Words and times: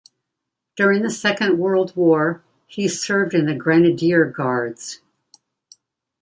During 0.75 1.03
the 1.03 1.11
Second 1.11 1.59
World 1.59 1.95
War 1.95 2.41
he 2.65 2.87
served 2.87 3.35
in 3.35 3.45
the 3.45 3.53
Grenadier 3.53 4.25
Guards. 4.25 4.99